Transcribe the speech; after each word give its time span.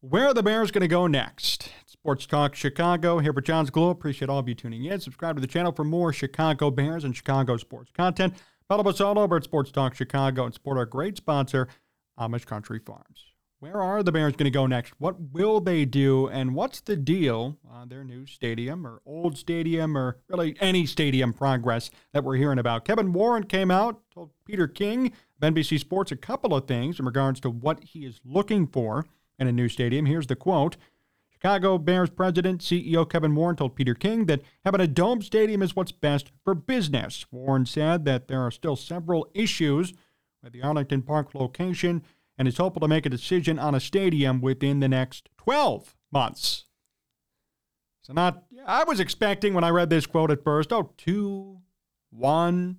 Where 0.00 0.28
are 0.28 0.34
the 0.34 0.44
Bears 0.44 0.70
going 0.70 0.82
to 0.82 0.86
go 0.88 1.08
next? 1.08 1.72
Sports 1.86 2.24
Talk 2.24 2.54
Chicago 2.54 3.18
here 3.18 3.32
for 3.32 3.40
Jon 3.40 3.66
Zaghloul. 3.66 3.90
Appreciate 3.90 4.28
all 4.28 4.38
of 4.38 4.48
you 4.48 4.54
tuning 4.54 4.84
in. 4.84 5.00
Subscribe 5.00 5.34
to 5.34 5.40
the 5.40 5.48
channel 5.48 5.72
for 5.72 5.82
more 5.82 6.12
Chicago 6.12 6.70
Bears 6.70 7.02
and 7.02 7.16
Chicago 7.16 7.56
sports 7.56 7.90
content. 7.90 8.34
Follow 8.68 8.88
us 8.88 9.00
all 9.00 9.18
over 9.18 9.36
at 9.36 9.42
Sports 9.42 9.72
Talk 9.72 9.96
Chicago 9.96 10.44
and 10.44 10.54
support 10.54 10.78
our 10.78 10.86
great 10.86 11.16
sponsor, 11.16 11.66
Amish 12.16 12.46
Country 12.46 12.78
Farms. 12.78 13.32
Where 13.58 13.82
are 13.82 14.04
the 14.04 14.12
Bears 14.12 14.34
going 14.34 14.44
to 14.44 14.52
go 14.52 14.68
next? 14.68 14.94
What 14.98 15.16
will 15.32 15.60
they 15.60 15.84
do? 15.84 16.28
And 16.28 16.54
what's 16.54 16.80
the 16.80 16.94
deal 16.94 17.58
on 17.68 17.88
their 17.88 18.04
new 18.04 18.24
stadium 18.24 18.86
or 18.86 19.02
old 19.04 19.36
stadium 19.36 19.98
or 19.98 20.18
really 20.28 20.54
any 20.60 20.86
stadium 20.86 21.32
progress 21.32 21.90
that 22.12 22.22
we're 22.22 22.36
hearing 22.36 22.60
about? 22.60 22.84
Kevin 22.84 23.12
Warren 23.12 23.42
came 23.42 23.72
out, 23.72 24.00
told 24.14 24.30
Peter 24.44 24.68
King 24.68 25.06
of 25.42 25.52
NBC 25.54 25.80
Sports 25.80 26.12
a 26.12 26.16
couple 26.16 26.54
of 26.54 26.68
things 26.68 27.00
in 27.00 27.04
regards 27.04 27.40
to 27.40 27.50
what 27.50 27.82
he 27.82 28.06
is 28.06 28.20
looking 28.24 28.68
for 28.68 29.04
in 29.38 29.46
a 29.46 29.52
new 29.52 29.68
stadium. 29.68 30.06
Here's 30.06 30.26
the 30.26 30.36
quote. 30.36 30.76
Chicago 31.30 31.78
Bears 31.78 32.10
president, 32.10 32.60
CEO 32.60 33.08
Kevin 33.08 33.34
Warren 33.34 33.54
told 33.54 33.76
Peter 33.76 33.94
King 33.94 34.26
that 34.26 34.42
having 34.64 34.80
a 34.80 34.88
dome 34.88 35.22
stadium 35.22 35.62
is 35.62 35.76
what's 35.76 35.92
best 35.92 36.32
for 36.42 36.52
business. 36.54 37.26
Warren 37.30 37.64
said 37.64 38.04
that 38.06 38.26
there 38.26 38.40
are 38.40 38.50
still 38.50 38.74
several 38.74 39.28
issues 39.34 39.94
with 40.42 40.52
the 40.52 40.62
Arlington 40.62 41.02
Park 41.02 41.34
location 41.34 42.02
and 42.36 42.48
is 42.48 42.56
hopeful 42.56 42.80
to 42.80 42.88
make 42.88 43.06
a 43.06 43.10
decision 43.10 43.58
on 43.58 43.74
a 43.74 43.80
stadium 43.80 44.40
within 44.40 44.80
the 44.80 44.88
next 44.88 45.28
12 45.38 45.94
months. 46.10 46.64
So, 48.02 48.12
not, 48.12 48.44
I 48.66 48.84
was 48.84 49.00
expecting 49.00 49.54
when 49.54 49.64
I 49.64 49.70
read 49.70 49.90
this 49.90 50.06
quote 50.06 50.30
at 50.30 50.42
first, 50.42 50.72
oh, 50.72 50.92
two, 50.96 51.58
one, 52.10 52.78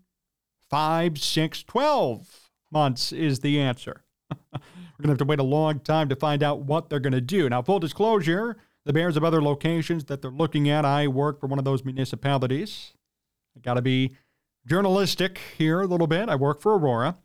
five, 0.70 1.18
six, 1.18 1.64
12 1.64 2.50
months 2.72 3.12
is 3.12 3.40
the 3.40 3.60
answer. 3.60 4.04
We're 4.32 5.04
going 5.04 5.04
to 5.04 5.10
have 5.10 5.18
to 5.20 5.26
wait 5.26 5.40
a 5.40 5.44
long 5.44 5.80
time 5.80 6.10
to 6.10 6.16
find 6.16 6.44
out 6.44 6.62
what 6.62 6.90
they're 6.90 7.00
going 7.00 7.14
to 7.14 7.22
do. 7.22 7.48
Now, 7.50 7.62
full 7.62 7.80
disclosure, 7.80 8.58
the 8.86 8.94
Bears 8.94 9.16
have 9.16 9.24
other 9.24 9.42
locations 9.42 10.06
that 10.06 10.22
they're 10.22 10.32
looking 10.32 10.70
at. 10.70 10.86
I 10.86 11.08
work 11.08 11.40
for 11.40 11.48
one 11.48 11.60
of 11.60 11.66
those 11.66 11.86
municipalities. 11.86 12.94
I 13.56 13.62
got 13.62 13.76
to 13.76 13.82
be 13.82 14.16
journalistic 14.66 15.40
here 15.58 15.82
a 15.82 15.88
little 15.88 16.08
bit. 16.08 16.30
I 16.30 16.36
work 16.36 16.62
for 16.62 16.78
Aurora. 16.78 17.18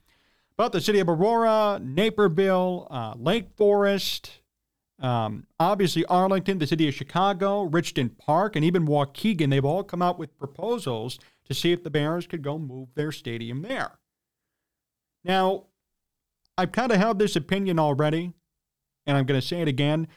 But 0.57 0.73
the 0.73 0.81
city 0.81 1.01
of 1.01 1.09
Aurora, 1.09 1.81
Naperville, 1.83 2.87
uh, 2.91 3.15
Lake 3.17 3.49
Forest, 3.57 4.41
um, 5.01 5.47
obviously 5.59 6.05
Arlington, 6.07 6.59
the 6.59 6.67
city 6.67 6.87
of 6.87 6.95
Chicago, 6.95 7.69
Richton 7.69 8.17
Park, 8.17 8.55
and 8.55 8.65
even 8.65 8.87
Waukegan, 8.87 9.51
they've 9.51 9.65
all 9.65 9.83
come 9.83 10.01
out 10.01 10.19
with 10.19 10.39
proposals 10.39 11.19
to 11.47 11.55
see 11.55 11.73
if 11.73 11.83
the 11.83 11.91
Bears 11.91 12.27
could 12.27 12.43
go 12.43 12.59
move 12.59 12.91
their 12.95 13.11
stadium 13.11 13.63
there. 13.63 13.99
Now, 15.25 15.65
I've 16.57 16.73
kind 16.73 16.93
of 16.93 16.99
held 16.99 17.19
this 17.19 17.37
opinion 17.37 17.79
already, 17.79 18.33
and 19.07 19.17
I'm 19.17 19.27
going 19.27 19.41
to 19.41 19.47
say 19.47 19.61
it 19.61 19.69
again. 19.69 20.09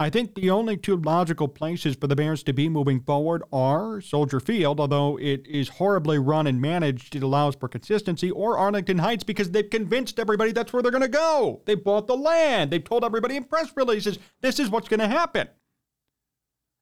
I 0.00 0.10
think 0.10 0.34
the 0.34 0.50
only 0.50 0.76
two 0.76 0.96
logical 0.96 1.46
places 1.46 1.94
for 1.94 2.08
the 2.08 2.16
Bears 2.16 2.42
to 2.44 2.52
be 2.52 2.68
moving 2.68 3.00
forward 3.00 3.44
are 3.52 4.00
Soldier 4.00 4.40
Field, 4.40 4.80
although 4.80 5.16
it 5.20 5.46
is 5.46 5.68
horribly 5.68 6.18
run 6.18 6.48
and 6.48 6.60
managed, 6.60 7.14
it 7.14 7.22
allows 7.22 7.54
for 7.54 7.68
consistency, 7.68 8.28
or 8.30 8.58
Arlington 8.58 8.98
Heights 8.98 9.22
because 9.22 9.52
they've 9.52 9.70
convinced 9.70 10.18
everybody 10.18 10.50
that's 10.50 10.72
where 10.72 10.82
they're 10.82 10.90
going 10.90 11.02
to 11.02 11.08
go. 11.08 11.62
They 11.66 11.76
bought 11.76 12.08
the 12.08 12.16
land. 12.16 12.72
They've 12.72 12.82
told 12.82 13.04
everybody 13.04 13.36
in 13.36 13.44
press 13.44 13.72
releases 13.76 14.18
this 14.40 14.58
is 14.58 14.68
what's 14.68 14.88
going 14.88 15.00
to 15.00 15.08
happen. 15.08 15.48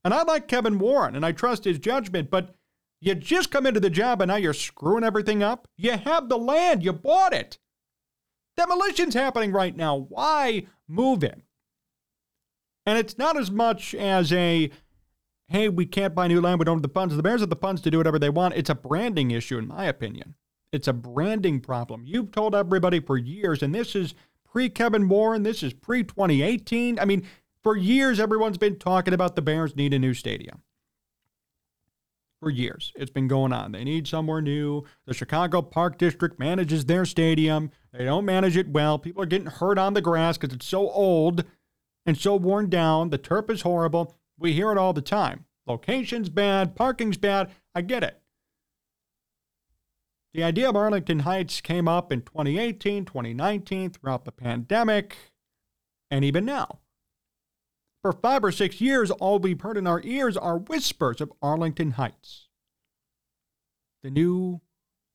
And 0.05 0.15
I 0.15 0.23
like 0.23 0.49
Kevin 0.49 0.79
Warren 0.79 1.15
and 1.15 1.25
I 1.25 1.33
trust 1.33 1.65
his 1.65 1.79
judgment, 1.79 2.31
but 2.31 2.55
you 3.03 3.15
just 3.15 3.51
come 3.51 3.67
into 3.67 3.81
the 3.81 3.91
job 3.91 4.23
and 4.23 4.31
now 4.31 4.37
you're 4.37 4.55
screwing 4.55 5.05
everything 5.05 5.43
up. 5.43 5.69
You 5.77 5.93
have 5.93 6.29
the 6.31 6.39
land, 6.39 6.83
you 6.83 6.93
bought 6.93 7.35
it. 7.35 7.59
Demolition's 8.57 9.15
happening 9.15 9.53
right 9.53 9.77
now. 9.77 9.97
Why 10.09 10.67
move 10.89 11.25
in? 11.25 11.43
And 12.85 12.99
it's 12.99 13.17
not 13.17 13.37
as 13.37 13.51
much 13.51 13.95
as 13.95 14.33
a, 14.33 14.71
hey, 15.49 15.69
we 15.69 15.87
can't 15.87 16.15
buy 16.15 16.27
new 16.27 16.41
land, 16.41 16.59
we 16.59 16.65
don't 16.65 16.77
have 16.79 16.83
the 16.83 16.89
funds. 16.89 17.17
The 17.17 17.23
Bears 17.23 17.41
have 17.41 17.51
the 17.51 17.57
funds 17.57 17.81
to 17.83 17.91
do 17.91 17.99
whatever 17.99 18.19
they 18.19 18.31
want. 18.31 18.55
It's 18.55 18.71
a 18.71 18.75
branding 18.75 19.31
issue, 19.31 19.59
in 19.59 19.69
my 19.69 19.85
opinion. 19.85 20.35
It's 20.73 20.89
a 20.89 20.93
branding 20.93 21.61
problem. 21.61 22.05
You've 22.07 22.33
told 22.33 22.55
everybody 22.55 22.99
for 22.99 23.17
years, 23.17 23.63
and 23.63 23.75
this 23.75 23.95
is 23.95 24.15
pre 24.45 24.69
Kevin 24.69 25.09
Warren, 25.09 25.43
this 25.43 25.63
is 25.63 25.73
pre 25.73 26.03
2018. 26.03 26.99
I 26.99 27.05
mean, 27.05 27.27
for 27.63 27.77
years, 27.77 28.19
everyone's 28.19 28.59
been 28.59 28.79
talking 28.79 29.15
about 29.15 29.37
the 29.37 29.43
Bears 29.43 29.77
need 29.77 29.95
a 29.95 29.99
new 29.99 30.15
stadium. 30.15 30.63
For 32.43 32.51
years, 32.51 32.93
it's 32.97 33.13
been 33.13 33.29
going 33.29 33.53
on. 33.53 33.71
They 33.71 33.85
need 33.85 34.09
somewhere 34.09 34.43
new. 34.43 34.83
The 35.07 35.15
Chicago 35.15 35.63
Park 35.63 35.97
District 35.97 36.41
manages 36.41 36.87
their 36.87 37.05
stadium. 37.05 37.71
They 37.93 38.05
don't 38.05 38.25
manage 38.25 38.57
it 38.57 38.69
well. 38.69 38.99
People 38.99 39.23
are 39.23 39.27
getting 39.27 39.47
hurt 39.47 39.79
on 39.79 39.95
the 39.95 40.01
grass 40.01 40.39
because 40.39 40.53
it's 40.53 40.67
so 40.67 40.91
old 40.91 41.45
and 42.05 42.19
so 42.19 42.35
worn 42.35 42.69
down. 42.69 43.11
The 43.11 43.19
turf 43.19 43.49
is 43.49 43.63
horrible. 43.63 44.17
We 44.37 44.55
hear 44.55 44.73
it 44.73 44.77
all 44.77 44.93
the 44.93 45.01
time. 45.01 45.45
Location's 45.69 46.31
bad, 46.31 46.75
parking's 46.75 47.17
bad. 47.17 47.53
I 47.77 47.83
get 47.83 48.03
it. 48.03 48.21
The 50.35 50.43
idea 50.43 50.69
of 50.69 50.75
Arlington 50.75 51.21
Heights 51.21 51.61
came 51.61 51.87
up 51.87 52.11
in 52.11 52.23
2018, 52.23 53.05
2019, 53.05 53.91
throughout 53.91 54.25
the 54.25 54.33
pandemic, 54.33 55.17
and 56.11 56.25
even 56.25 56.45
now. 56.45 56.81
For 58.03 58.13
five 58.13 58.43
or 58.43 58.51
six 58.51 58.81
years, 58.81 59.13
all 59.13 59.39
we've 59.39 59.61
heard 59.61 59.77
in 59.77 59.87
our 59.87 60.01
ears 60.03 60.37
are 60.37 60.59
whispers 60.59 61.21
of 61.21 61.33
Arlington 61.41 61.93
Heights. 61.93 62.49
The 64.03 64.11
new 64.11 64.61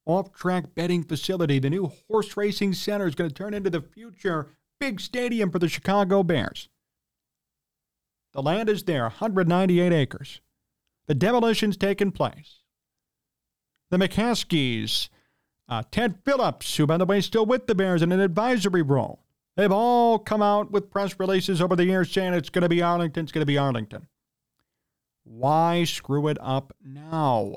off 0.05 0.31
track 0.31 0.73
betting 0.73 1.03
facility, 1.03 1.59
the 1.59 1.69
new 1.69 1.91
horse 2.07 2.37
racing 2.37 2.73
center 2.73 3.05
is 3.05 3.15
going 3.15 3.29
to 3.29 3.35
turn 3.35 3.53
into 3.53 3.69
the 3.69 3.81
future 3.81 4.55
big 4.79 5.01
stadium 5.01 5.51
for 5.51 5.59
the 5.59 5.67
Chicago 5.67 6.23
Bears. 6.23 6.69
The 8.31 8.41
land 8.41 8.69
is 8.69 8.83
there, 8.83 9.03
198 9.03 9.91
acres. 9.91 10.39
The 11.07 11.15
demolition's 11.15 11.75
taken 11.75 12.11
place. 12.11 12.59
The 13.89 13.97
McCaskeys, 13.97 15.09
uh, 15.67 15.83
Ted 15.91 16.19
Phillips, 16.23 16.77
who, 16.77 16.87
by 16.87 16.97
the 16.97 17.05
way, 17.05 17.17
is 17.17 17.25
still 17.25 17.45
with 17.45 17.67
the 17.67 17.75
Bears 17.75 18.01
in 18.01 18.11
an 18.13 18.19
advisory 18.19 18.81
role, 18.81 19.23
they've 19.57 19.71
all 19.71 20.19
come 20.19 20.41
out 20.41 20.71
with 20.71 20.89
press 20.89 21.19
releases 21.19 21.61
over 21.61 21.75
the 21.75 21.85
years 21.85 22.09
saying 22.09 22.33
it's 22.33 22.49
going 22.49 22.61
to 22.61 22.69
be 22.69 22.81
Arlington, 22.81 23.23
it's 23.23 23.33
going 23.33 23.41
to 23.41 23.45
be 23.45 23.57
Arlington. 23.57 24.07
Why 25.25 25.83
screw 25.83 26.27
it 26.29 26.37
up 26.39 26.73
now? 26.81 27.55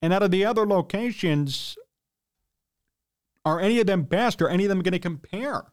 And 0.00 0.12
out 0.12 0.22
of 0.22 0.30
the 0.30 0.46
other 0.46 0.66
locations, 0.66 1.76
are 3.44 3.60
any 3.60 3.78
of 3.80 3.86
them 3.86 4.04
best? 4.04 4.40
Are 4.40 4.48
any 4.48 4.64
of 4.64 4.68
them 4.70 4.80
going 4.80 4.92
to 4.92 4.98
compare 4.98 5.64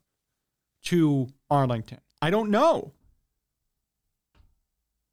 to 0.83 1.29
Arlington? 1.49 2.01
I 2.21 2.29
don't 2.29 2.51
know. 2.51 2.93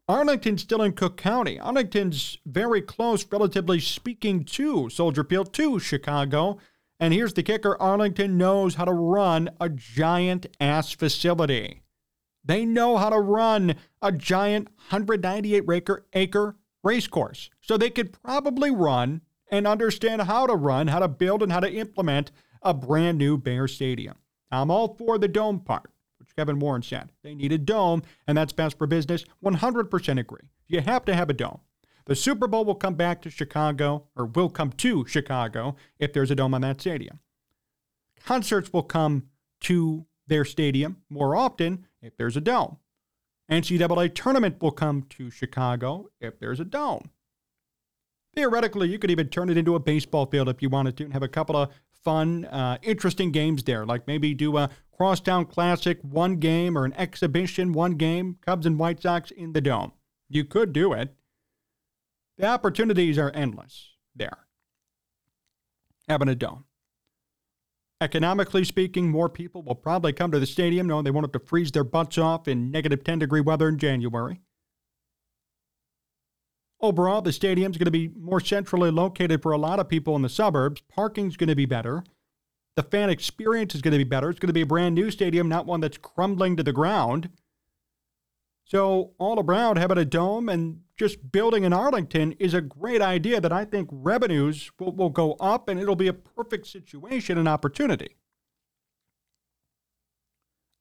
Arlington's 0.08 0.62
still 0.62 0.82
in 0.82 0.92
Cook 0.92 1.16
County. 1.16 1.58
Arlington's 1.58 2.38
very 2.46 2.80
close, 2.80 3.26
relatively 3.30 3.80
speaking, 3.80 4.44
to 4.44 4.88
Soldier 4.88 5.24
Field, 5.24 5.52
to 5.54 5.78
Chicago. 5.80 6.58
And 6.98 7.12
here's 7.12 7.34
the 7.34 7.42
kicker 7.42 7.80
Arlington 7.80 8.38
knows 8.38 8.76
how 8.76 8.84
to 8.84 8.92
run 8.92 9.50
a 9.60 9.68
giant 9.68 10.46
ass 10.60 10.92
facility. 10.92 11.82
They 12.44 12.64
know 12.64 12.96
how 12.96 13.10
to 13.10 13.18
run 13.18 13.74
a 14.00 14.12
giant 14.12 14.68
198 14.90 15.64
acre, 15.70 16.06
acre 16.12 16.56
race 16.82 17.06
course. 17.08 17.50
So 17.60 17.76
they 17.76 17.90
could 17.90 18.12
probably 18.22 18.70
run 18.70 19.20
and 19.50 19.66
understand 19.66 20.22
how 20.22 20.46
to 20.46 20.54
run, 20.54 20.88
how 20.88 21.00
to 21.00 21.08
build, 21.08 21.42
and 21.42 21.52
how 21.52 21.60
to 21.60 21.72
implement 21.72 22.30
a 22.62 22.72
brand 22.72 23.18
new 23.18 23.36
Bear 23.36 23.68
Stadium. 23.68 24.16
I'm 24.50 24.70
all 24.70 24.94
for 24.94 25.18
the 25.18 25.28
dome 25.28 25.60
part. 25.60 25.90
Which 26.18 26.34
Kevin 26.34 26.58
Warren 26.58 26.82
said. 26.82 27.12
They 27.22 27.34
need 27.34 27.52
a 27.52 27.58
dome, 27.58 28.02
and 28.26 28.38
that's 28.38 28.52
best 28.52 28.78
for 28.78 28.86
business. 28.86 29.24
100% 29.44 30.18
agree. 30.18 30.50
You 30.66 30.80
have 30.80 31.04
to 31.04 31.14
have 31.14 31.28
a 31.28 31.34
dome. 31.34 31.60
The 32.06 32.14
Super 32.14 32.46
Bowl 32.46 32.64
will 32.64 32.76
come 32.76 32.94
back 32.94 33.20
to 33.22 33.30
Chicago, 33.30 34.04
or 34.16 34.26
will 34.26 34.48
come 34.48 34.70
to 34.72 35.04
Chicago 35.06 35.76
if 35.98 36.12
there's 36.12 36.30
a 36.30 36.36
dome 36.36 36.54
on 36.54 36.60
that 36.60 36.80
stadium. 36.80 37.18
Concerts 38.24 38.72
will 38.72 38.84
come 38.84 39.24
to 39.62 40.06
their 40.26 40.44
stadium 40.44 40.98
more 41.10 41.36
often 41.36 41.86
if 42.00 42.16
there's 42.16 42.36
a 42.36 42.40
dome. 42.40 42.78
NCAA 43.50 44.14
tournament 44.14 44.60
will 44.60 44.72
come 44.72 45.02
to 45.10 45.30
Chicago 45.30 46.08
if 46.20 46.38
there's 46.38 46.60
a 46.60 46.64
dome. 46.64 47.10
Theoretically, 48.34 48.88
you 48.88 48.98
could 48.98 49.10
even 49.10 49.28
turn 49.28 49.48
it 49.48 49.56
into 49.56 49.74
a 49.74 49.80
baseball 49.80 50.26
field 50.26 50.48
if 50.48 50.60
you 50.60 50.68
wanted 50.68 50.96
to 50.98 51.04
and 51.04 51.12
have 51.12 51.22
a 51.22 51.28
couple 51.28 51.56
of 51.56 51.70
fun, 52.04 52.44
uh, 52.46 52.78
interesting 52.82 53.32
games 53.32 53.64
there, 53.64 53.86
like 53.86 54.06
maybe 54.06 54.34
do 54.34 54.56
a 54.56 54.70
Crosstown 54.92 55.44
Classic, 55.46 55.98
one 56.02 56.36
game, 56.36 56.76
or 56.76 56.84
an 56.84 56.92
exhibition, 56.94 57.72
one 57.72 57.92
game, 57.92 58.36
Cubs 58.44 58.66
and 58.66 58.78
White 58.78 59.02
Sox 59.02 59.30
in 59.30 59.52
the 59.52 59.60
Dome. 59.60 59.92
You 60.28 60.44
could 60.44 60.72
do 60.72 60.92
it. 60.92 61.14
The 62.38 62.46
opportunities 62.46 63.18
are 63.18 63.30
endless 63.30 63.94
there. 64.14 64.46
Having 66.08 66.28
a 66.28 66.34
dome. 66.34 66.64
Economically 68.00 68.62
speaking, 68.62 69.10
more 69.10 69.30
people 69.30 69.62
will 69.62 69.74
probably 69.74 70.12
come 70.12 70.30
to 70.30 70.38
the 70.38 70.46
stadium 70.46 70.86
knowing 70.86 71.04
they 71.04 71.10
won't 71.10 71.24
have 71.24 71.40
to 71.40 71.48
freeze 71.48 71.72
their 71.72 71.84
butts 71.84 72.18
off 72.18 72.46
in 72.46 72.70
negative 72.70 73.02
10 73.02 73.20
degree 73.20 73.40
weather 73.40 73.68
in 73.68 73.78
January. 73.78 74.40
Overall, 76.78 77.22
the 77.22 77.32
stadium's 77.32 77.78
going 77.78 77.86
to 77.86 77.90
be 77.90 78.08
more 78.08 78.40
centrally 78.40 78.90
located 78.90 79.40
for 79.40 79.52
a 79.52 79.58
lot 79.58 79.80
of 79.80 79.88
people 79.88 80.14
in 80.14 80.20
the 80.20 80.28
suburbs. 80.28 80.82
Parking's 80.94 81.38
going 81.38 81.48
to 81.48 81.56
be 81.56 81.64
better. 81.64 82.04
The 82.76 82.82
fan 82.82 83.08
experience 83.08 83.74
is 83.74 83.80
going 83.80 83.92
to 83.92 83.98
be 83.98 84.04
better. 84.04 84.28
It's 84.28 84.38
going 84.38 84.48
to 84.48 84.52
be 84.52 84.60
a 84.60 84.66
brand 84.66 84.94
new 84.94 85.10
stadium, 85.10 85.48
not 85.48 85.64
one 85.64 85.80
that's 85.80 85.96
crumbling 85.96 86.54
to 86.56 86.62
the 86.62 86.74
ground. 86.74 87.30
So, 88.66 89.12
all 89.18 89.40
around, 89.40 89.78
having 89.78 89.96
a 89.96 90.04
dome 90.04 90.50
and 90.50 90.80
just 90.96 91.30
building 91.30 91.64
in 91.64 91.72
Arlington 91.72 92.32
is 92.32 92.54
a 92.54 92.60
great 92.60 93.02
idea 93.02 93.40
that 93.40 93.52
I 93.52 93.64
think 93.64 93.88
revenues 93.92 94.70
will, 94.78 94.92
will 94.92 95.10
go 95.10 95.34
up 95.34 95.68
and 95.68 95.78
it'll 95.78 95.96
be 95.96 96.08
a 96.08 96.12
perfect 96.12 96.66
situation 96.66 97.36
and 97.36 97.48
opportunity. 97.48 98.16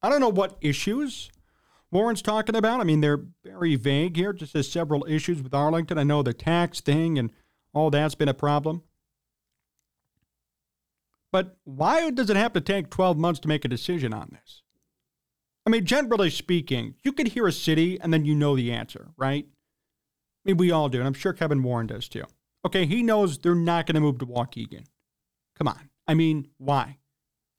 I 0.02 0.10
don't 0.10 0.22
know 0.22 0.30
what 0.30 0.58
issues 0.62 1.32
Warren's 1.92 2.22
talking 2.22 2.56
about. 2.56 2.80
I 2.80 2.84
mean, 2.84 3.02
they're 3.02 3.26
very 3.44 3.76
vague 3.76 4.16
here, 4.16 4.34
just 4.34 4.54
says 4.54 4.72
several 4.72 5.06
issues 5.10 5.42
with 5.42 5.54
Arlington. 5.54 5.98
I 5.98 6.04
know 6.04 6.24
the 6.24 6.34
tax 6.34 6.80
thing 6.80 7.18
and 7.18 7.32
all 7.74 7.90
that's 7.90 8.16
been 8.16 8.30
a 8.30 8.34
problem. 8.34 8.84
But 11.32 11.58
why 11.66 12.10
does 12.12 12.30
it 12.30 12.38
have 12.38 12.54
to 12.54 12.62
take 12.62 12.90
12 12.90 13.18
months 13.18 13.42
to 13.42 13.48
make 13.50 13.66
a 13.66 13.70
decision 13.70 14.14
on 14.14 14.30
this? 14.32 14.62
I 15.66 15.70
mean, 15.70 15.84
generally 15.84 16.30
speaking, 16.30 16.96
you 17.04 17.12
could 17.12 17.30
hear 17.30 17.48
a 17.48 17.52
city 17.52 18.00
and 18.00 18.14
then 18.14 18.24
you 18.24 18.36
know 18.36 18.56
the 18.56 18.72
answer, 18.72 19.10
right? 19.18 19.48
I 20.46 20.50
mean, 20.50 20.58
we 20.58 20.72
all 20.72 20.90
do, 20.90 21.00
and 21.00 21.08
I'm 21.08 21.14
sure 21.14 21.34
Kevin 21.34 21.64
Warren 21.64 21.88
does 21.88 22.08
too. 22.08 22.26
Okay, 22.66 22.86
he 22.86 23.02
knows 23.02 23.38
they're 23.38 23.56
not 23.56 23.86
going 23.86 23.96
to 23.96 24.02
move 24.02 24.20
to 24.20 24.26
Waukegan. 24.26 24.86
Come 25.58 25.68
on. 25.68 25.90
I 26.08 26.14
mean, 26.14 26.50
why? 26.58 26.98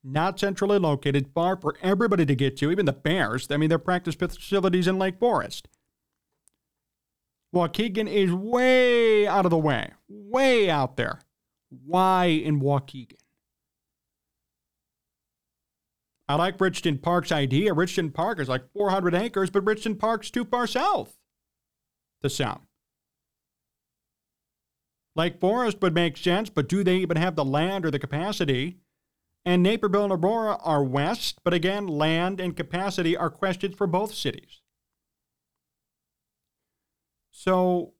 Not 0.04 0.38
centrally 0.38 0.78
located, 0.78 1.32
far 1.34 1.56
for 1.56 1.76
everybody 1.82 2.24
to 2.26 2.34
get 2.36 2.56
to, 2.58 2.70
even 2.70 2.86
the 2.86 2.92
Bears. 2.92 3.50
I 3.50 3.56
mean, 3.56 3.68
their 3.68 3.78
practice 3.78 4.14
facilities 4.14 4.86
in 4.86 4.98
Lake 4.98 5.18
Forest. 5.18 5.68
Waukegan 7.54 8.08
is 8.08 8.32
way 8.32 9.26
out 9.26 9.46
of 9.46 9.50
the 9.50 9.58
way, 9.58 9.92
way 10.08 10.68
out 10.70 10.96
there. 10.96 11.20
Why 11.84 12.26
in 12.26 12.60
Waukegan? 12.60 13.16
I 16.28 16.34
like 16.34 16.58
Richton 16.58 17.00
Park's 17.00 17.30
idea. 17.30 17.74
Richton 17.74 18.12
Park 18.12 18.40
is 18.40 18.48
like 18.48 18.70
400 18.72 19.14
acres, 19.14 19.50
but 19.50 19.64
Richton 19.64 19.98
Park's 19.98 20.30
too 20.30 20.44
far 20.44 20.66
south 20.66 21.16
The 22.22 22.30
south. 22.30 22.65
Lake 25.16 25.40
Forest 25.40 25.80
would 25.80 25.94
make 25.94 26.16
sense, 26.16 26.50
but 26.50 26.68
do 26.68 26.84
they 26.84 26.98
even 26.98 27.16
have 27.16 27.36
the 27.36 27.44
land 27.44 27.86
or 27.86 27.90
the 27.90 27.98
capacity? 27.98 28.76
And 29.44 29.62
Naperville 29.62 30.04
and 30.04 30.12
Aurora 30.12 30.58
are 30.62 30.84
west, 30.84 31.40
but 31.42 31.54
again, 31.54 31.86
land 31.86 32.38
and 32.38 32.56
capacity 32.56 33.16
are 33.16 33.30
questions 33.30 33.74
for 33.74 33.86
both 33.86 34.14
cities. 34.14 34.60
So 37.30 37.94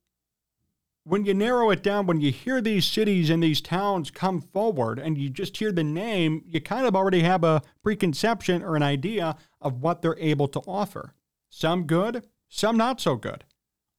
when 1.04 1.24
you 1.24 1.34
narrow 1.34 1.70
it 1.70 1.82
down, 1.82 2.06
when 2.06 2.20
you 2.20 2.32
hear 2.32 2.60
these 2.60 2.84
cities 2.84 3.30
and 3.30 3.42
these 3.42 3.60
towns 3.60 4.10
come 4.10 4.40
forward 4.40 4.98
and 4.98 5.16
you 5.16 5.30
just 5.30 5.56
hear 5.56 5.70
the 5.70 5.84
name, 5.84 6.42
you 6.46 6.60
kind 6.60 6.84
of 6.84 6.96
already 6.96 7.20
have 7.20 7.44
a 7.44 7.62
preconception 7.82 8.62
or 8.62 8.76
an 8.76 8.82
idea 8.82 9.36
of 9.60 9.80
what 9.80 10.02
they're 10.02 10.18
able 10.18 10.48
to 10.48 10.60
offer. 10.66 11.14
Some 11.48 11.84
good, 11.84 12.26
some 12.48 12.76
not 12.76 13.00
so 13.00 13.14
good. 13.16 13.44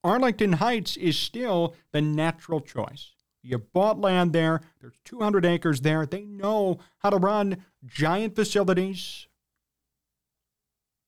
Arlington 0.07 0.53
Heights 0.53 0.95
is 0.95 1.17
still 1.17 1.75
the 1.91 2.01
natural 2.01 2.61
choice. 2.61 3.11
You 3.43 3.57
bought 3.59 3.99
land 3.99 4.33
there, 4.33 4.61
there's 4.79 4.97
200 5.05 5.45
acres 5.45 5.81
there. 5.81 6.05
They 6.05 6.25
know 6.25 6.79
how 6.99 7.09
to 7.09 7.17
run 7.17 7.63
giant 7.85 8.35
facilities. 8.35 9.27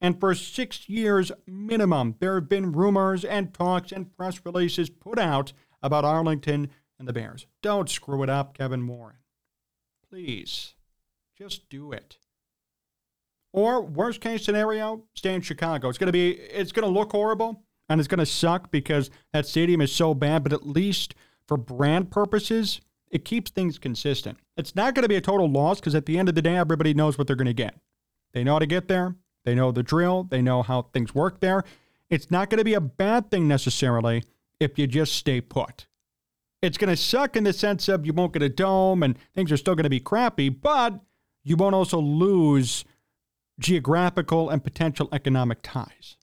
And 0.02 0.20
for 0.20 0.34
six 0.36 0.88
years 0.88 1.32
minimum, 1.46 2.16
there 2.20 2.36
have 2.36 2.48
been 2.48 2.72
rumors 2.72 3.26
and 3.26 3.54
talks 3.54 3.92
and 3.92 4.16
press 4.16 4.42
releases 4.46 4.90
put 4.90 5.20
out 5.20 5.54
about 5.82 6.06
Arlington 6.06 6.70
and 6.98 7.08
the 7.08 7.14
Bears. 7.14 7.46
Don't 7.62 7.90
screw 7.90 8.24
it 8.24 8.30
up, 8.30 8.58
Kevin 8.58 8.88
Warren. 8.88 9.18
Please, 10.10 10.74
just 11.38 11.70
do 11.70 11.92
it. 11.92 12.18
Or 13.52 13.82
worst 13.82 14.22
case 14.22 14.46
scenario, 14.46 15.04
stay 15.14 15.34
in 15.34 15.42
Chicago. 15.42 15.90
It's 15.90 15.98
gonna 15.98 16.12
be 16.12 16.32
it's 16.32 16.72
gonna 16.72 16.88
look 16.88 17.12
horrible 17.12 17.64
and 17.90 18.00
it's 18.00 18.08
gonna 18.08 18.26
suck 18.26 18.72
because 18.72 19.10
that 19.34 19.48
stadium 19.48 19.82
is 19.82 19.92
so 19.92 20.14
bad, 20.14 20.44
but 20.44 20.54
at 20.54 20.68
least 20.68 21.16
for 21.48 21.58
brand 21.58 22.12
purposes, 22.12 22.82
it 23.10 23.26
keeps 23.26 23.52
things 23.52 23.78
consistent. 23.78 24.38
It's 24.56 24.76
not 24.76 24.94
gonna 24.94 25.08
be 25.08 25.16
a 25.16 25.22
total 25.22 25.50
loss 25.50 25.80
because 25.80 25.96
at 25.96 26.06
the 26.06 26.18
end 26.18 26.30
of 26.30 26.36
the 26.36 26.42
day, 26.42 26.56
everybody 26.56 26.94
knows 26.94 27.18
what 27.18 27.28
they're 27.28 27.36
gonna 27.36 27.54
get. 27.54 27.76
They 28.34 28.44
know 28.44 28.54
how 28.54 28.60
to 28.60 28.68
get 28.68 28.88
there, 28.88 29.16
they 29.44 29.56
know 29.56 29.72
the 29.72 29.84
drill, 29.84 30.24
they 30.24 30.42
know 30.42 30.62
how 30.62 30.84
things 30.94 31.16
work 31.16 31.40
there. 31.40 31.64
It's 32.10 32.32
not 32.32 32.50
gonna 32.50 32.64
be 32.64 32.76
a 32.76 32.82
bad 32.82 33.32
thing 33.32 33.48
necessarily 33.48 34.24
if 34.60 34.78
you 34.78 34.88
just 34.88 35.14
stay 35.16 35.42
put. 35.42 35.88
It's 36.62 36.78
going 36.78 36.90
to 36.90 36.98
suck 36.98 37.38
in 37.38 37.46
the 37.46 37.54
sense 37.54 37.88
of 37.88 38.06
you 38.06 38.14
won't 38.14 38.34
get 38.34 38.42
a 38.42 38.50
dome 38.50 39.02
and 39.04 39.18
things 39.34 39.52
are 39.52 39.58
still 39.58 39.76
going 39.76 39.86
to 39.86 39.90
be 39.90 40.02
crappy, 40.02 40.50
but 40.50 41.00
you 41.44 41.56
won't 41.56 41.76
also 41.76 42.00
lose 42.00 42.84
geographical 43.60 44.50
and 44.50 44.64
potential 44.64 45.08
economic 45.12 45.60
ties. 45.64 46.18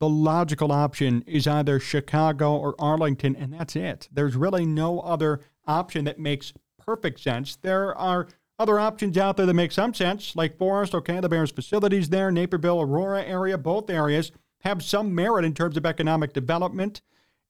The 0.00 0.08
logical 0.08 0.72
option 0.72 1.22
is 1.26 1.46
either 1.46 1.78
Chicago 1.78 2.56
or 2.56 2.74
Arlington, 2.78 3.36
and 3.36 3.52
that's 3.52 3.76
it. 3.76 4.08
There's 4.10 4.34
really 4.34 4.64
no 4.64 5.00
other 5.00 5.40
option 5.66 6.06
that 6.06 6.18
makes 6.18 6.54
perfect 6.78 7.20
sense. 7.20 7.56
There 7.56 7.94
are 7.96 8.26
other 8.58 8.78
options 8.80 9.18
out 9.18 9.36
there 9.36 9.46
that 9.46 9.54
make 9.54 9.72
some 9.72 9.92
sense, 9.92 10.34
like 10.34 10.58
Forest, 10.58 10.94
okay, 10.94 11.20
the 11.20 11.28
Bears 11.28 11.50
facilities 11.50 12.08
there, 12.08 12.30
Naperville, 12.30 12.80
Aurora 12.80 13.22
area, 13.22 13.58
both 13.58 13.90
areas 13.90 14.32
have 14.60 14.82
some 14.82 15.14
merit 15.14 15.44
in 15.44 15.54
terms 15.54 15.76
of 15.76 15.86
economic 15.86 16.32
development 16.32 17.02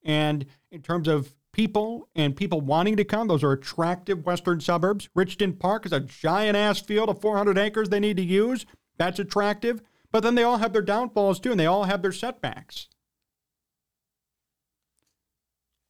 and 0.05 0.47
in 0.71 0.83
terms 0.83 1.09
of 1.09 1.35
people 1.53 2.09
and 2.15 2.37
people 2.37 2.61
wanting 2.61 2.97
to 2.97 3.05
come. 3.05 3.29
Those 3.29 3.43
are 3.43 3.53
attractive 3.53 4.25
western 4.25 4.61
suburbs. 4.61 5.09
Richton 5.17 5.59
Park 5.59 5.87
is 5.87 5.93
a 5.93 6.01
giant 6.01 6.57
ass 6.57 6.81
field 6.81 7.09
of 7.09 7.21
400 7.21 7.59
acres 7.59 7.89
they 7.89 8.01
need 8.01 8.17
to 8.17 8.25
use. 8.25 8.67
That's 8.97 9.19
attractive. 9.19 9.83
But 10.13 10.23
then 10.23 10.35
they 10.35 10.43
all 10.43 10.59
have 10.59 10.73
their 10.73 10.83
downfalls 10.83 11.41
too, 11.41 11.51
and 11.51 11.61
they 11.61 11.67
all 11.67 11.85
have 11.85 12.03
their 12.03 12.13
setbacks. 12.13 12.89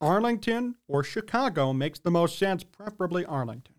Arlington 0.00 0.76
or 0.88 1.04
Chicago 1.04 1.72
makes 1.72 1.98
the 1.98 2.10
most 2.10 2.38
sense, 2.38 2.64
preferably 2.64 3.24
Arlington. 3.24 3.74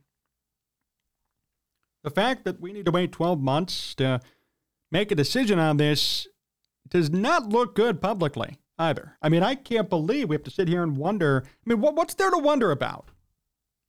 The 2.04 2.12
fact 2.12 2.46
that 2.46 2.60
we 2.60 2.74
need 2.74 2.86
to 2.86 2.92
wait 2.92 3.12
12 3.12 3.40
months 3.40 3.96
to 3.96 4.22
make 4.92 5.12
a 5.12 5.16
decision 5.16 5.60
on 5.60 5.78
this 5.78 6.28
does 6.88 7.10
not 7.10 7.50
look 7.50 7.76
good 7.76 8.02
publicly 8.02 8.58
either. 8.78 9.18
I 9.22 9.30
mean, 9.30 9.44
I 9.44 9.56
can't 9.56 9.90
believe 9.90 10.30
we 10.30 10.36
have 10.36 10.44
to 10.44 10.52
sit 10.52 10.68
here 10.68 10.84
and 10.84 10.98
wonder. 10.98 11.44
I 11.46 11.70
mean, 11.70 11.82
what, 11.82 11.96
what's 11.96 12.16
there 12.16 12.32
to 12.32 12.38
wonder 12.38 12.72
about? 12.72 13.10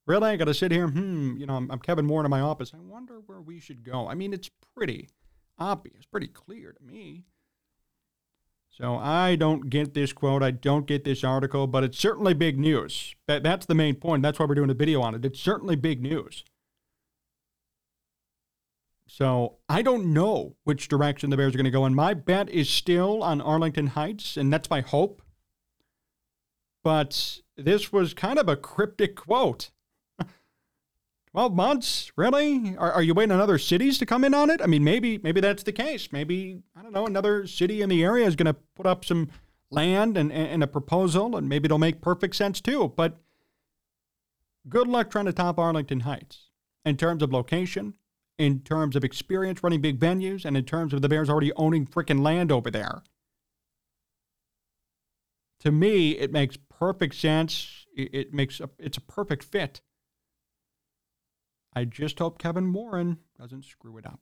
Really? 0.06 0.30
I 0.30 0.36
got 0.36 0.46
to 0.46 0.54
sit 0.54 0.72
here, 0.72 0.88
hmm, 0.88 1.36
you 1.38 1.46
know, 1.46 1.54
I'm, 1.54 1.70
I'm 1.70 1.78
Kevin 1.78 2.06
Moore 2.06 2.24
in 2.24 2.30
my 2.30 2.40
office. 2.40 2.72
I 2.74 2.80
wonder 2.80 3.20
where 3.26 3.40
we 3.40 3.60
should 3.60 3.84
go. 3.84 4.08
I 4.08 4.14
mean, 4.14 4.32
it's 4.32 4.50
pretty 4.76 5.08
obvious, 5.58 6.04
pretty 6.06 6.28
clear 6.28 6.72
to 6.72 6.82
me. 6.82 7.24
So 8.70 8.96
I 8.96 9.36
don't 9.36 9.68
get 9.68 9.92
this 9.92 10.12
quote. 10.14 10.42
I 10.42 10.50
don't 10.50 10.86
get 10.86 11.04
this 11.04 11.22
article, 11.22 11.66
but 11.66 11.84
it's 11.84 11.98
certainly 11.98 12.32
big 12.32 12.58
news. 12.58 13.14
That, 13.28 13.42
that's 13.42 13.66
the 13.66 13.74
main 13.74 13.96
point. 13.96 14.22
That's 14.22 14.38
why 14.38 14.46
we're 14.46 14.54
doing 14.54 14.70
a 14.70 14.74
video 14.74 15.02
on 15.02 15.14
it. 15.14 15.24
It's 15.24 15.40
certainly 15.40 15.76
big 15.76 16.00
news. 16.02 16.42
So 19.06 19.58
I 19.68 19.82
don't 19.82 20.14
know 20.14 20.56
which 20.64 20.88
direction 20.88 21.28
the 21.28 21.36
Bears 21.36 21.54
are 21.54 21.58
going 21.58 21.64
to 21.64 21.70
go. 21.70 21.84
And 21.84 21.94
my 21.94 22.14
bet 22.14 22.48
is 22.48 22.70
still 22.70 23.22
on 23.22 23.42
Arlington 23.42 23.88
Heights, 23.88 24.38
and 24.38 24.50
that's 24.50 24.70
my 24.70 24.80
hope. 24.80 25.20
But 26.82 27.40
this 27.54 27.92
was 27.92 28.14
kind 28.14 28.38
of 28.38 28.48
a 28.48 28.56
cryptic 28.56 29.16
quote. 29.16 29.70
12 31.32 31.54
months? 31.54 32.12
Really? 32.16 32.76
Are, 32.76 32.92
are 32.92 33.02
you 33.02 33.14
waiting 33.14 33.32
on 33.32 33.40
other 33.40 33.58
cities 33.58 33.98
to 33.98 34.06
come 34.06 34.22
in 34.24 34.34
on 34.34 34.50
it? 34.50 34.60
I 34.62 34.66
mean, 34.66 34.84
maybe 34.84 35.18
maybe 35.18 35.40
that's 35.40 35.62
the 35.62 35.72
case. 35.72 36.12
Maybe, 36.12 36.62
I 36.76 36.82
don't 36.82 36.92
know, 36.92 37.06
another 37.06 37.46
city 37.46 37.80
in 37.80 37.88
the 37.88 38.04
area 38.04 38.26
is 38.26 38.36
going 38.36 38.52
to 38.52 38.60
put 38.74 38.86
up 38.86 39.04
some 39.04 39.30
land 39.70 40.18
and, 40.18 40.30
and 40.30 40.62
a 40.62 40.66
proposal, 40.66 41.36
and 41.36 41.48
maybe 41.48 41.64
it'll 41.64 41.78
make 41.78 42.02
perfect 42.02 42.36
sense 42.36 42.60
too. 42.60 42.92
But 42.96 43.18
good 44.68 44.86
luck 44.86 45.10
trying 45.10 45.24
to 45.24 45.32
top 45.32 45.58
Arlington 45.58 46.00
Heights 46.00 46.50
in 46.84 46.98
terms 46.98 47.22
of 47.22 47.32
location, 47.32 47.94
in 48.38 48.60
terms 48.60 48.94
of 48.94 49.02
experience 49.02 49.62
running 49.62 49.80
big 49.80 49.98
venues 49.98 50.44
and 50.44 50.56
in 50.56 50.64
terms 50.64 50.92
of 50.92 51.00
the 51.00 51.08
Bears 51.08 51.30
already 51.30 51.52
owning 51.54 51.86
freaking 51.86 52.20
land 52.20 52.52
over 52.52 52.70
there. 52.70 53.02
To 55.60 55.70
me, 55.70 56.12
it 56.12 56.32
makes 56.32 56.56
perfect 56.56 57.14
sense. 57.14 57.86
It 57.94 58.34
makes 58.34 58.58
a, 58.58 58.68
it's 58.78 58.98
a 58.98 59.02
perfect 59.02 59.44
fit. 59.44 59.80
I 61.74 61.84
just 61.84 62.18
hope 62.18 62.38
Kevin 62.38 62.72
Warren 62.72 63.18
doesn't 63.38 63.64
screw 63.64 63.98
it 63.98 64.06
up. 64.06 64.20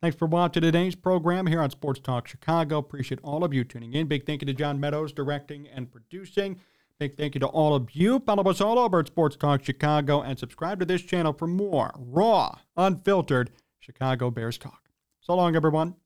Thanks 0.00 0.16
for 0.16 0.26
watching 0.26 0.62
today's 0.62 0.94
program 0.94 1.46
here 1.46 1.60
on 1.60 1.70
Sports 1.70 2.00
Talk 2.00 2.28
Chicago. 2.28 2.78
Appreciate 2.78 3.18
all 3.22 3.44
of 3.44 3.54
you 3.54 3.64
tuning 3.64 3.94
in. 3.94 4.06
Big 4.06 4.26
thank 4.26 4.42
you 4.42 4.46
to 4.46 4.52
John 4.52 4.78
Meadows, 4.78 5.12
directing 5.12 5.66
and 5.68 5.90
producing. 5.90 6.60
Big 6.98 7.16
thank 7.16 7.34
you 7.34 7.40
to 7.40 7.46
all 7.46 7.74
of 7.74 7.94
you. 7.94 8.20
Follow 8.20 8.42
us 8.44 8.60
all 8.60 8.78
over 8.78 9.00
at 9.00 9.08
Sports 9.08 9.36
Talk 9.36 9.64
Chicago 9.64 10.22
and 10.22 10.38
subscribe 10.38 10.80
to 10.80 10.86
this 10.86 11.02
channel 11.02 11.32
for 11.32 11.46
more 11.46 11.92
raw, 11.98 12.58
unfiltered 12.76 13.50
Chicago 13.78 14.30
Bears 14.30 14.58
talk. 14.58 14.88
So 15.20 15.34
long, 15.34 15.56
everyone. 15.56 15.96